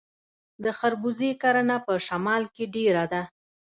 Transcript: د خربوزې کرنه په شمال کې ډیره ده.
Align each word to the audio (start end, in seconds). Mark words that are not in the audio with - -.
د 0.63 0.65
خربوزې 0.77 1.31
کرنه 1.41 1.77
په 1.85 1.93
شمال 2.07 2.43
کې 2.55 2.65
ډیره 2.75 3.03
ده. 3.13 3.21